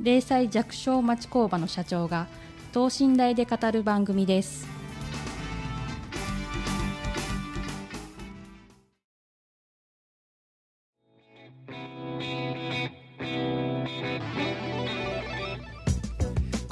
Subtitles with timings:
[0.00, 2.28] 零細弱小町工場の社長が
[2.72, 4.77] 等身大で語る番組です。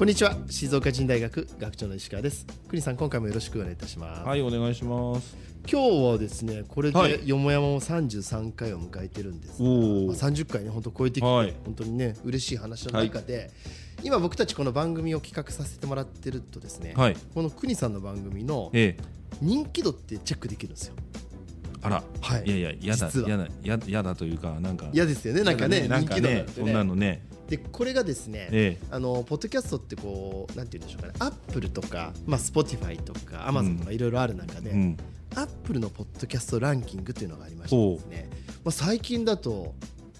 [0.06, 0.36] んにちは。
[0.48, 2.46] 静岡人大学学長の石川です。
[2.68, 5.36] 国さん今回もよろしくお願いいたします、はい、お願いします。
[5.68, 7.18] 今日はですねこれはい。
[7.18, 9.60] でよもやまも33回を迎えてるんです。
[9.60, 10.06] が、おー。
[10.06, 11.52] まあ、30回ね本当超えてきて、はい。
[11.64, 13.50] 本当にね嬉しい話の中で、
[14.04, 19.04] 今僕たちこの番組を企画させてもらってるとですね、はい、この国さんの番組のええ、
[19.42, 20.94] 人気度ってチェックできるんですよ。
[21.82, 22.44] あら、はい。
[22.46, 23.28] いやいや、やだ、実は。
[23.28, 24.88] やだ、ややだというか、なんか。
[24.92, 27.26] 嫌ですよねなんかねなん人気度なんかね、んなのね。
[27.48, 31.14] でこれがですね、えあのポッドキャストってこうなんて言うんでしょうかね。
[31.20, 34.97] アップルとか、まあ、スポティファイとかアマゾンとかいろいろある中え、で、うん、
[35.36, 38.28] アップルのポッドキャストランキングっていうのがありましてですね、
[38.64, 39.75] まあ、最近だと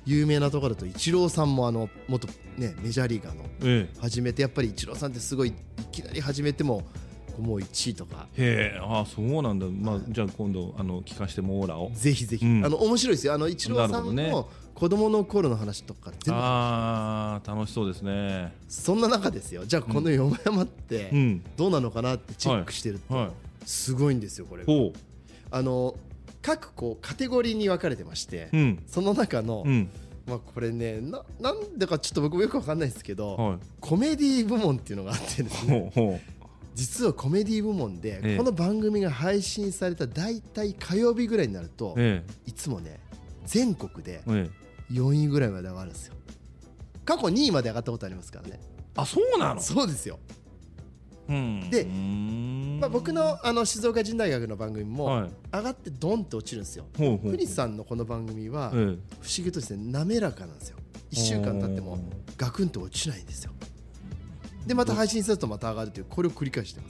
[0.05, 3.89] 有名なところだとイチローさんもあの元、ね、メジャーリーガーのえ。
[3.99, 5.53] 始めてやっぱりイチローさんってすごいい
[5.91, 6.85] きなり始めても
[7.43, 8.29] もう1位とか。
[8.37, 11.91] え、へえ、あ、そうなんだ、まあ、じゃあ、今度、あの、聞かしてもらおう。
[11.95, 12.65] ぜひぜひ、うん。
[12.65, 13.35] あの面白いですよ。
[13.35, 18.53] あのイチローさんの子供の頃の話とか全部ああ、楽しそうですね。
[18.69, 19.65] そんな中ですよ。
[19.65, 23.31] じゃあこのよもやまってうん、どうなのかなってチェックしてると、はい、
[23.65, 24.65] すごいんですよこれ。
[24.65, 24.93] がほ
[25.51, 25.95] あの
[26.43, 29.89] 各こうカテゴリーに分かれてまして、う、うん、その中の、うん、
[30.27, 35.91] まあこれねななんだかちょっと僕もよくわかんないですけど、はい、コメディ部門っていうのがあってですね。
[35.95, 36.21] ほう、ほ
[36.77, 38.37] 実はコメディ部門で、ええ。
[38.37, 41.97] この番組が配信された大体火曜日ぐらいになると、
[42.45, 43.01] いつもね
[43.47, 44.51] 全国でえ、え。
[44.91, 44.95] え。
[44.95, 46.15] 4位ぐらいまで上がるんですよ。
[47.07, 48.61] 過去2位まで上がったことありますからね。
[48.95, 49.61] あ、そうなの？
[49.61, 50.19] そうですよ、
[51.29, 51.85] うん、で
[52.79, 56.85] まあ、僕のあの静岡人大学の番組もはい、上がってドンって落ちるんですよ。
[56.99, 57.31] ほうほう。
[57.31, 58.83] クリスさんのこの番組は不え。
[58.83, 58.85] え。
[58.85, 58.99] 思
[59.39, 60.77] 議とですね滑らかなんですよ。
[61.11, 61.99] 1週間経っても
[62.37, 63.53] ガクンと落ちないんですよ
[64.67, 66.89] でまた配信するとまた上がるというこれを繰り返してま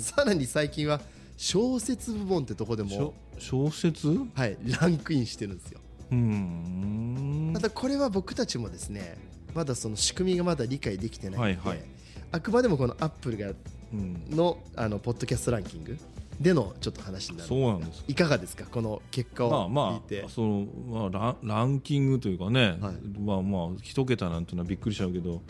[0.00, 0.12] す。
[0.14, 1.00] さらに最近は
[1.36, 4.08] 小説部門ってとこでしもょ、小説？
[4.08, 7.50] うはい、ランクインしてるんですよーん。
[7.54, 9.18] ただこれは僕たちもですね
[9.54, 11.86] まだその仕組みがまだ理解できてないので、はいはい
[12.32, 13.48] あくまでもこのアップルが
[13.92, 14.24] うん。
[14.30, 15.98] のあのポッドキャストランキング
[16.40, 18.04] でのちょっと話になるそうなんです。
[18.06, 18.64] いかがですか？
[18.70, 25.40] この結果をまあまあそのまあランランキングというかね、はいまあまあ一桁なんていうのはびっくりしちゃうけど、はい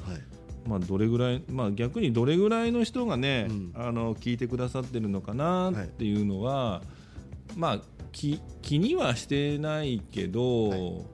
[0.66, 3.72] まあどれぐらいまあ逆にどれぐらいの人がね、うん。
[3.74, 6.82] あの聞いてくださってるのかなっていうのは、
[7.56, 7.80] まあ
[8.12, 11.04] 気気にはしてないけど、はい。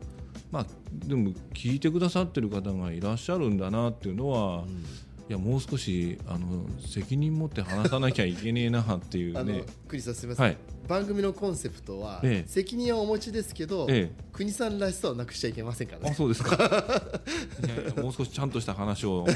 [0.50, 4.62] まあでも聞いてくださってる方がいらっしゃるんだなっていうのは。
[4.62, 9.64] うんいやもう少しあの責任持って話さなきゃいけねえなっていうあのね。
[9.88, 10.56] クリスさんすみません、はい。
[10.86, 12.48] 番組のコンセプトは、ええ。
[12.48, 14.22] 責任はお持ちですけど、ええ。
[14.32, 16.10] 国さんらしさをなくしちゃいけませんからね。
[16.10, 16.54] あそうですか。
[17.64, 19.26] いやいやもう少しちゃんとした話を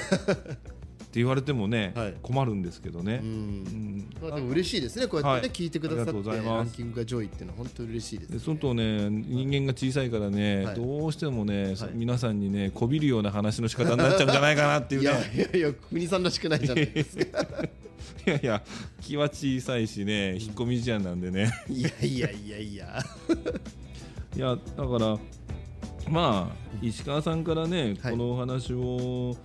[1.15, 2.15] 言われてもね、はい。
[2.23, 3.21] 困るんですけどね。
[3.23, 3.31] う、うん。
[3.65, 5.57] んまあ、でも嬉しいですねこうやってね、はい。
[5.57, 10.77] 聞いてくださってランキングが上位っていうのは本当に嬉しいです、でそのとね人間が小さいからね、はい。
[10.77, 11.91] どうしてもね、はい。
[11.95, 17.17] 皆さんにねこびるような話の仕方になっちゃうんじゃないかなっていういねやいやいや国さんらしくないじゃないです。
[17.27, 17.41] か
[18.27, 18.63] いやいや
[19.01, 21.51] 気は小さいしね引っ込み思案なんでね。
[21.69, 23.05] いやいやいやいや。
[24.37, 25.19] いや だから
[26.09, 28.13] まあ石川さんからね、はい。
[28.13, 29.37] このお話を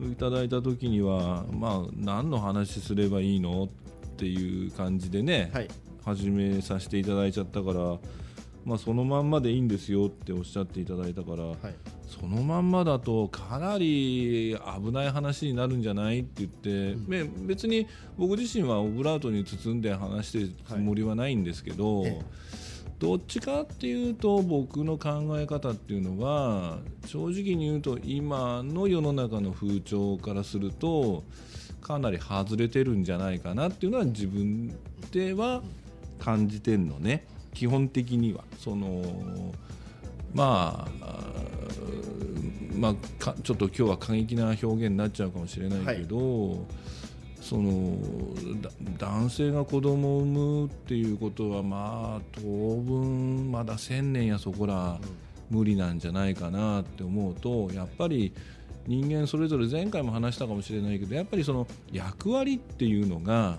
[0.00, 3.68] いただいた時にはまあ何の話すればいいのっ
[4.16, 5.68] ていう感じでね、はい。
[6.04, 7.98] 始めさせていただいちゃったから、
[8.64, 11.56] まあ、そのまんまでいいんですよっておっしゃっていただいたから、はい。
[12.06, 22.20] そのまんまだとかなり危ない話になるんじゃないって言って、ね別に僕自身はオブラートに包んで話してるつもりはないんですけど、え
[23.04, 31.22] どっちかっていうと僕の考え方っていうのは正直に言うと今の世の中の風潮からすると
[31.82, 34.74] かなり外れてるんじゃないかなっていうのは自分
[35.12, 35.62] では
[36.18, 37.26] 感じてんのね。
[37.52, 38.42] 基本的には。
[38.58, 39.52] その
[40.32, 40.90] まあ
[42.74, 46.66] まあちょっと今日は過激な表現になっちゃうかもしれないけど、
[47.44, 47.98] その
[48.62, 54.98] だ男性が子供を産むっていうことはまあ当分まだ千年やそこら
[55.50, 58.32] 無理なんじゃないかなって思うとやっぱり
[58.86, 63.58] 人間それぞれ前回も話したかもしれないけどやっぱりその役割っていうのが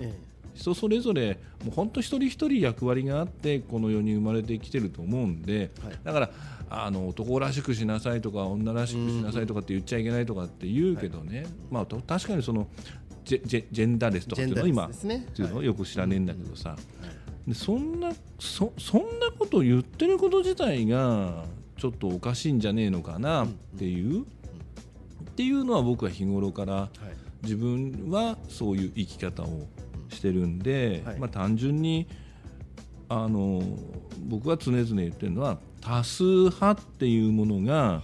[0.56, 5.70] 人それぞれもう本当一人一人役割があってこの世に生まれてきてると思うんで、
[6.04, 6.30] だから
[6.70, 12.68] あの男らしくしなさいとか女らしくしなさいとかって言っちゃいけないとかって言うけどね、まあ、確かにその
[13.25, 16.77] ジェジェジェンダーレスとかっていうのは今、っていうのよく知らねえんだけどさ、
[17.48, 21.45] でそんなそそんなこと言ってること自体が
[21.77, 24.25] ちょっとおかしいんじゃねえのかなっていう、っ
[25.36, 26.89] ていうのは僕は日頃から
[27.44, 29.68] 自分はそういう生き方を
[30.10, 32.07] してるんで、まあ、単純に
[33.10, 33.62] あの
[34.19, 38.01] 僕は常々言ってるのは多数派っていうものが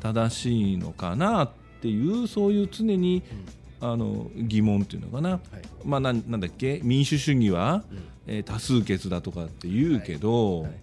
[0.00, 1.50] 正しいのかなっ
[1.80, 3.22] ていうそういう常に、
[3.82, 5.40] あの疑問っていうのかな、はい、
[5.84, 6.80] まあななんだっけ？
[6.84, 7.98] 民主主義は、うん、
[8.28, 10.70] えー、多数決だとかって言うけど、はい。
[10.70, 10.80] はい、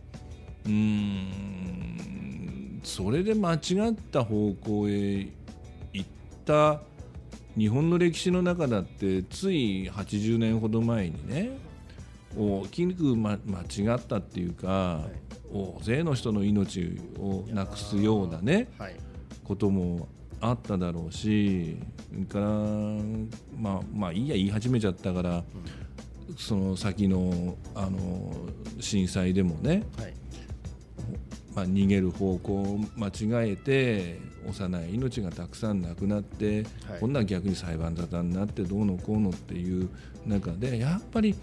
[0.67, 5.27] うんそれで間違った方向へ
[5.93, 6.07] 行っ
[6.45, 6.81] た
[7.57, 11.57] 日本の歴史の中だってつい80年ほど前にね
[12.37, 15.01] 大きく、ま、間違ったっていうか、
[15.51, 18.67] 大勢の人の命をなくすようなね、
[19.43, 20.07] ことも
[20.41, 21.77] あっただろうし
[22.29, 22.45] から
[23.57, 25.41] まあまあいいや言い始めちゃったから、う
[26.31, 28.33] ん、その先のあの
[28.79, 30.13] 震災でもね、はい、
[31.55, 39.89] まあ、逃げる方向を間違えて幼い命がたくさん亡くなって、はい、今度は逆に裁判沙汰になってどうのこうのっていう
[40.25, 41.35] 中でやっぱり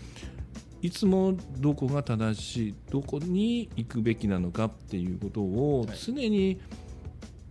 [0.83, 6.86] いつもどこが正しいどこに行くべきなのかっていうことを常に、はい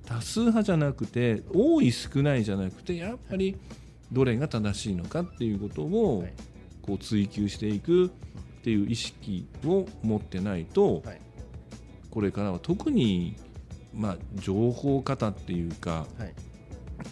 [0.06, 3.58] 多数派じゃなくて多い少ないじゃなくてやっぱり
[4.12, 6.26] どれが正しいのかっていうことを
[6.82, 8.10] こう追求していくっ
[8.64, 11.04] ていう意識を持ってないと
[12.12, 13.36] これからは特に
[13.94, 16.06] まあ情報型っていうか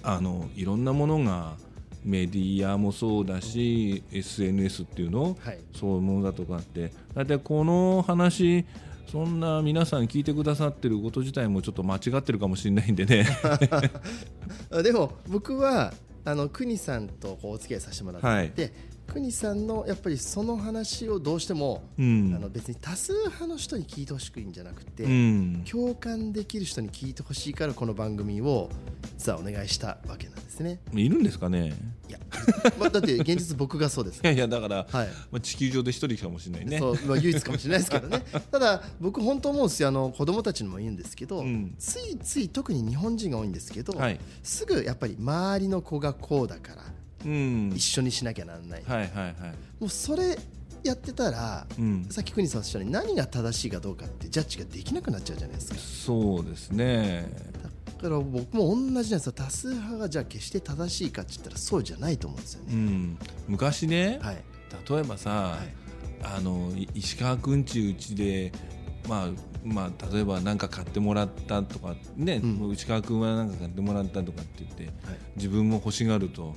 [0.03, 1.55] あのいろんなものが
[2.03, 5.37] メディアもそうだし SNS っていうの
[5.73, 8.65] そういうものだとかって大体この話
[9.07, 13.25] そんな皆さん聞いてくださってること自体もちょっと間違ってるかもしれないんでね。
[14.83, 15.93] でも僕は
[16.25, 18.51] あの国さんとこうお付き合いさせてもらって、はい、
[19.13, 28.69] 国さんのやっぱりその話をどうしても、うん、あの別に多数派の人に聞いてほしくいいんじゃなくて、うん、共感できる人に聞いてほしいからこの番組を
[29.17, 30.79] 実はお願いしたわけなんですね。
[30.93, 31.73] いるんですかね？
[32.09, 32.19] いや、
[32.79, 34.19] まあ、だって現実僕がそうです。
[34.23, 35.07] いやいやだから、はい。
[35.31, 36.79] まあ、地球上で一人かもしれないね。
[36.79, 38.23] そう、まあ、唯一かもしれないですけどね。
[38.51, 39.89] ただ僕本当思うんですよ。
[39.89, 46.92] あの子供たちにも言うんですけど、うん、ついつい特に日本人が多いんですけど、はい、すぐやっぱり周りの子がこうだからうん、
[47.23, 49.35] 一緒にしなきゃならない,、はいはいはい、
[49.79, 50.37] もうそれ
[50.83, 55.77] やってたら、うん、さっき国さんおっしゃる何が正しいかどうかってジャッジができなくなっちゃうじゃないですか。
[55.77, 57.29] そうですね。
[58.01, 59.31] だから僕も同じなんですよ。
[59.31, 63.17] 多数派がじゃあ決して正しいかって言ったらそうじゃないと思うんですよね、うん、
[63.47, 64.43] 昔ね、はい、
[64.89, 68.51] 例えばさ、はい、あの石川君ちうちで
[69.07, 74.93] まあまあ、例えば何か買ってもらったとかね、うん、内川君は何か買ってもらったとかって言って、はい、
[75.37, 76.53] 自分も欲しがると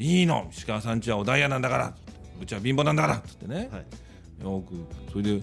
[0.00, 0.48] いいの。
[0.50, 1.94] 石川さんちはおダイヤなんだから。
[2.40, 3.16] うちは貧乏なんだから。
[3.18, 4.74] っつってね、はい、よく
[5.12, 5.42] それで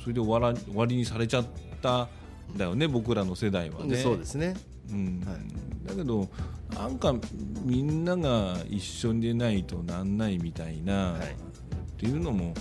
[0.00, 1.46] それで終わら終わりにされちゃっ
[1.82, 3.96] たんだよね僕らの世代はね。
[3.96, 4.54] そうですね、
[4.92, 5.20] うん。
[5.26, 6.28] はい、だけど
[6.72, 7.12] なんか
[7.64, 11.34] みんなが一緒に出ないとなんないみたいな、はい、っ
[11.96, 12.54] ていうのも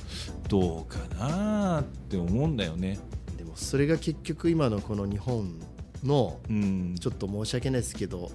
[0.49, 2.97] どうかなって思うんだよね。
[3.37, 5.59] でもそれが結局今のこの日本
[6.03, 8.31] の、うん、ちょっと申し訳ないですけど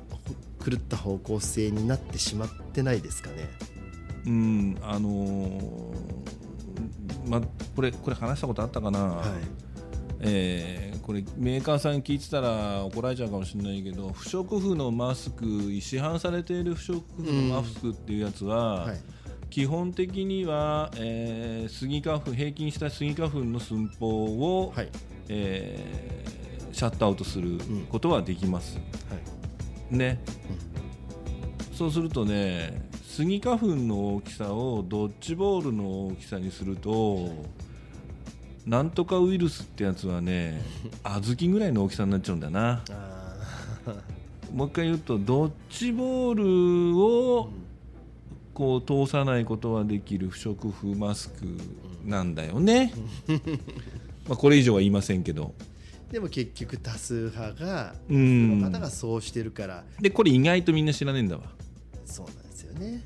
[0.64, 3.49] 狂った方向性になってしまってないですかね。
[4.26, 5.92] うんあのー、
[7.28, 7.40] ま
[7.75, 9.28] これこれ話したことあったかな、はい。
[10.21, 15.45] えー、これメーカーさん聞いてたら怒られちゃうかもしれないけど不織布のマスク
[15.81, 19.00] 市販されている不織布のマスクっていうやつは、はい、
[19.50, 24.88] 基本的には、えー、スギ花粉平均したスギ花粉の寸法を、はい。
[25.28, 28.76] えー、シャットアウトすることはできます。
[28.76, 29.31] うんはい
[29.92, 30.20] ね、
[31.70, 32.82] うん、そうするとね
[33.12, 37.28] スギ花粉の大きさをドッジボールの大きさにすると
[38.66, 40.62] なんとかウイルスってやつはね
[41.04, 42.82] 小豆ぐらいの大きさになっちゃうんだな。
[44.54, 47.50] もう一回言うとドッジボールを
[48.54, 51.58] こう通さないことはできる不織布マスク
[52.04, 52.92] なんだよね。
[54.28, 55.54] まあこれ以上は言いませんけど
[56.12, 59.85] でも結局多数派が多数の方がそうしてるから。
[60.00, 61.42] でこれ意外とみんな知らないんだわ。
[62.04, 63.02] そうなんですよね。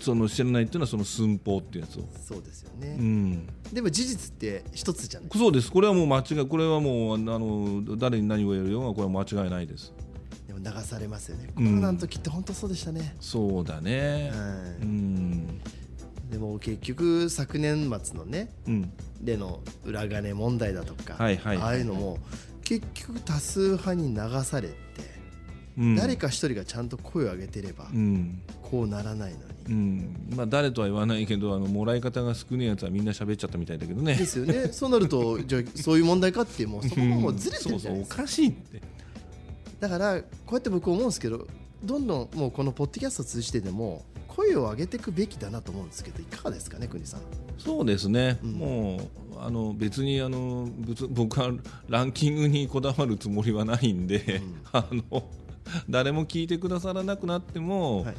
[0.00, 2.08] その知らないっていうのはその寸法っていうやつを。
[2.20, 5.30] そうですよね、うん、でも事実って一つじゃない。
[5.32, 5.70] そうです。
[5.70, 9.92] これはもう間違いこれはもうあの誰に何を言えるようがこれは間違いないです。
[10.46, 11.48] でも分流されますよね。
[11.54, 14.32] コロナの時って本当そうでしたね、そうだね、
[14.82, 15.17] うん、
[16.38, 22.18] でも結局昨年末のね、うん、での裏金問題だとか、はいはい、ああいうのも
[22.62, 24.74] 結局多数派に流されて、
[25.76, 30.32] うん、誰か一人がちゃんと声を上げてれば、うん、こうならないのに、うん。
[30.36, 34.14] まあ、誰とは言わないけどあのもらい方が少ないやつはみんな喋っちゃったみたいだけどね。
[34.14, 34.68] ですよね。
[34.68, 38.16] そうなるとじゃそういう問題かってもうそこもずれてるじゃないですか。
[38.18, 38.80] そうそうおかしいって。
[39.80, 41.48] だからこうやって僕思うんですけど
[41.82, 47.20] どんどんもうこのポッドキャストを通じてでも声を上げていくべきだなと思うんですけどいかがですかね国さん？
[47.58, 49.00] そうですね、うん、もう
[49.40, 50.68] あの別にあの
[51.10, 51.52] 僕は
[51.88, 55.28] ランキングにこだわるつもりはないんで、うん、あの
[55.88, 58.12] 誰も聞いてくださらなくなっても、は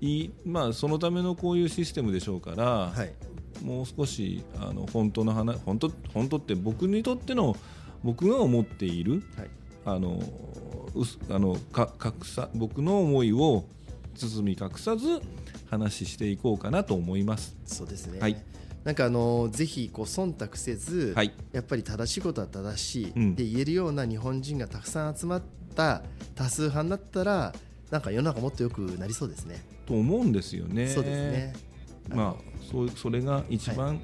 [0.00, 3.12] い、いまあ、そのためのこういうシステムでしょうから、はい、
[3.64, 7.56] もう少しあの本当の話本当本当って僕にとっての
[8.02, 9.50] 僕が思っている、はい、
[9.84, 10.20] あの
[11.30, 13.64] あのか隠さ僕の思いを
[14.14, 15.20] 包み隠さず
[15.70, 17.56] 話していこうかなと思います。
[17.64, 18.36] そうですね、はい
[18.84, 25.42] なんかあのぜひこう忖度せず、はい、やっぱり正しいことは正しい、うん、で言えるような日本人がたくさん集まっ
[25.76, 26.02] た
[26.34, 27.52] 多数派になったら
[27.90, 29.62] なんか世の中もっと良くなりそうですね。
[29.84, 30.88] と思うんですよね。
[30.88, 31.52] そうですね。
[32.08, 34.00] まあそうそれが一番、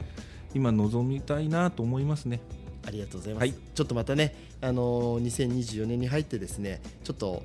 [0.55, 2.41] 今望みたいなと思いますね。
[2.87, 7.43] ありがとうございます、はい、ちょっとまたね、あのー、2024年に入ってですねちょっと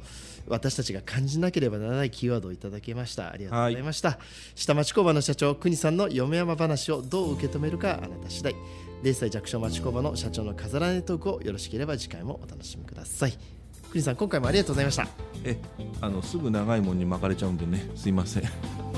[0.47, 3.31] 私たちが感じなければならないキーワードをいただきました。
[3.31, 4.19] ありがとうございました、はい、
[4.55, 8.55] 下町工場の社長国さんの嫁山話をどう受け止めるかあなた次第。
[9.03, 13.33] 零歳弱小町工場の社長の飾らねトークをよろしければ次回もお楽しみください。
[13.91, 15.07] 国さん今回もありがとうございました。
[15.43, 15.57] え
[16.01, 17.89] あのすぐ長いもんに巻かれちゃうんでね。
[17.95, 18.90] すいません